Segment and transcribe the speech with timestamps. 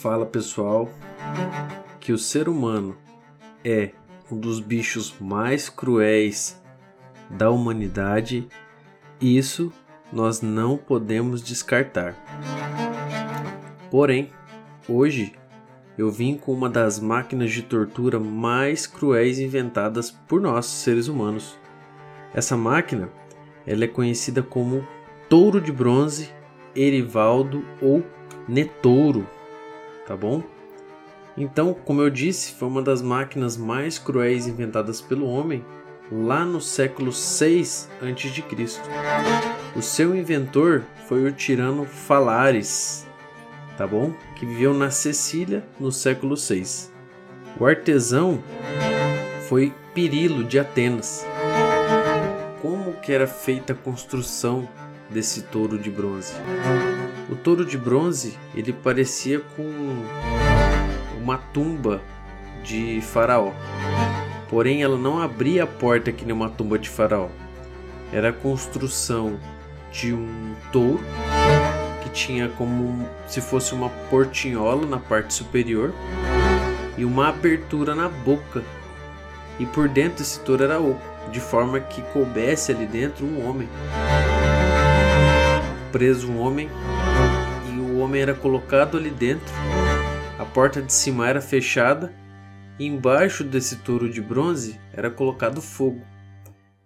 [0.00, 0.88] fala pessoal
[2.00, 2.96] que o ser humano
[3.62, 3.90] é
[4.32, 6.58] um dos bichos mais cruéis
[7.28, 8.48] da humanidade,
[9.20, 9.70] isso
[10.10, 12.16] nós não podemos descartar.
[13.90, 14.30] Porém,
[14.88, 15.34] hoje
[15.98, 21.58] eu vim com uma das máquinas de tortura mais cruéis inventadas por nós, seres humanos.
[22.32, 23.10] Essa máquina,
[23.66, 24.82] ela é conhecida como
[25.28, 26.30] touro de bronze,
[26.74, 28.02] Erivaldo ou
[28.48, 29.28] Netouro,
[30.10, 30.42] tá bom?
[31.36, 35.64] Então, como eu disse, foi uma das máquinas mais cruéis inventadas pelo homem
[36.10, 38.80] lá no século 6 a.C.
[39.76, 43.06] O seu inventor foi o tirano Falares,
[43.76, 44.12] tá bom?
[44.34, 46.92] Que viveu na Sicília no século 6.
[47.56, 48.42] O artesão
[49.48, 51.24] foi Pirilo de Atenas.
[52.60, 54.68] Como que era feita a construção
[55.10, 56.32] desse touro de bronze?
[57.28, 59.70] O touro de bronze, ele parecia com
[61.20, 62.00] uma tumba
[62.62, 63.52] de faraó.
[64.48, 67.28] Porém, ela não abria a porta que nem uma tumba de faraó.
[68.12, 69.38] Era a construção
[69.92, 71.00] de um touro
[72.02, 75.92] que tinha como se fosse uma portinhola na parte superior
[76.98, 78.62] e uma abertura na boca.
[79.58, 83.68] E por dentro esse touro era oco, de forma que coubesse ali dentro um homem.
[85.92, 86.68] Preso um homem
[87.72, 89.52] e o homem era colocado ali dentro
[90.40, 92.14] a porta de cima era fechada
[92.78, 96.00] e embaixo desse touro de bronze era colocado fogo.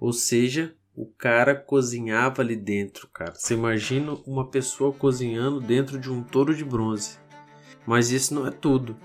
[0.00, 3.32] Ou seja, o cara cozinhava ali dentro, cara.
[3.32, 7.16] Você imagina uma pessoa cozinhando dentro de um touro de bronze.
[7.86, 8.96] Mas isso não é tudo.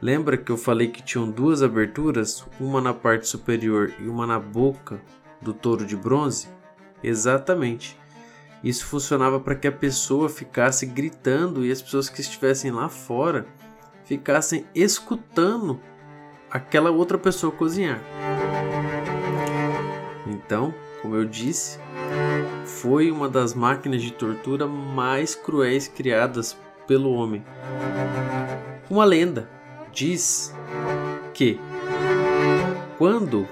[0.00, 4.38] Lembra que eu falei que tinham duas aberturas, uma na parte superior e uma na
[4.38, 5.02] boca
[5.42, 6.46] do touro de bronze?
[7.02, 7.98] Exatamente.
[8.62, 13.46] Isso funcionava para que a pessoa ficasse gritando e as pessoas que estivessem lá fora
[14.04, 15.80] ficassem escutando
[16.50, 18.00] aquela outra pessoa cozinhar.
[20.26, 21.78] Então, como eu disse,
[22.64, 26.56] foi uma das máquinas de tortura mais cruéis criadas
[26.86, 27.44] pelo homem.
[28.90, 29.48] Uma lenda
[29.92, 30.54] diz
[31.34, 31.60] que
[32.96, 33.46] quando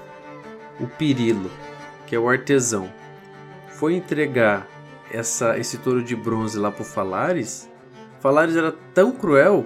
[0.79, 1.49] o Pirilo,
[2.05, 2.91] que é o artesão,
[3.67, 4.67] foi entregar
[5.11, 7.69] essa, esse touro de bronze lá para Falares,
[8.19, 9.65] Falares era tão cruel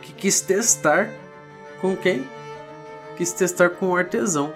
[0.00, 1.10] que quis testar
[1.80, 2.24] com quem?
[3.16, 4.52] Quis testar com o artesão.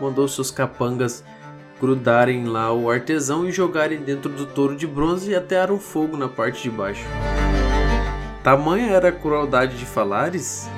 [0.00, 1.22] Mandou seus capangas
[1.80, 6.28] grudarem lá o artesão e jogarem dentro do touro de bronze e atearam fogo na
[6.28, 7.04] parte de baixo.
[8.42, 10.68] Tamanha era a crueldade de Falares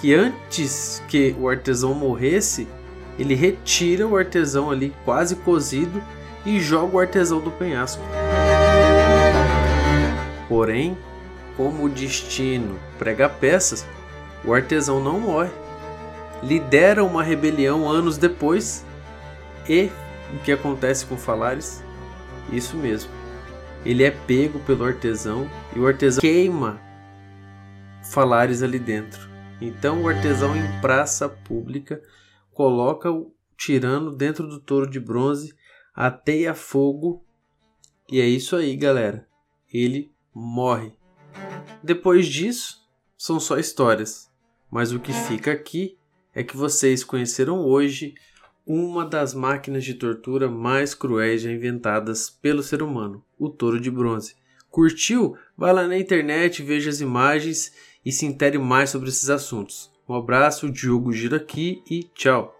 [0.00, 2.68] que antes que o artesão morresse,
[3.18, 6.02] ele retira o artesão ali quase cozido
[6.44, 8.02] e joga o artesão do penhasco.
[10.48, 10.96] Porém,
[11.56, 13.86] como o destino prega peças,
[14.44, 15.50] o artesão não morre.
[16.42, 18.84] Lidera uma rebelião anos depois
[19.68, 19.90] e
[20.34, 21.82] o que acontece com Falares?
[22.52, 23.10] Isso mesmo.
[23.84, 26.80] Ele é pego pelo artesão e o artesão queima
[28.02, 29.28] Falares ali dentro.
[29.60, 32.02] Então o artesão em praça pública
[32.52, 35.54] coloca o tirano dentro do touro de bronze,
[35.94, 37.24] ateia fogo
[38.10, 39.26] e é isso aí, galera.
[39.72, 40.92] Ele morre.
[41.82, 42.82] Depois disso,
[43.16, 44.30] são só histórias,
[44.70, 45.96] mas o que fica aqui
[46.34, 48.14] é que vocês conheceram hoje
[48.66, 53.90] uma das máquinas de tortura mais cruéis já inventadas pelo ser humano, o touro de
[53.90, 54.34] bronze.
[54.70, 55.36] Curtiu?
[55.56, 57.72] Vai lá na internet, veja as imagens
[58.04, 59.90] e se intere mais sobre esses assuntos.
[60.08, 62.53] Um abraço, Diogo Gira aqui e tchau!